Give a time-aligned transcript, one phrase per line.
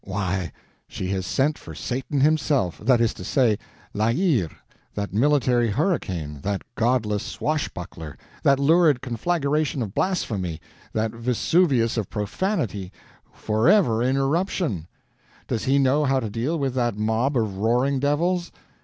[0.03, 0.51] Why,
[0.87, 3.59] she has sent for Satan himself—that is to say,
[3.93, 10.59] La Hire—that military hurricane, that godless swashbuckler, that lurid conflagration of blasphemy,
[10.91, 12.91] that Vesuvius of profanity,
[13.31, 14.87] forever in eruption.
[15.47, 18.51] Does he know how to deal with that mob of roaring devils?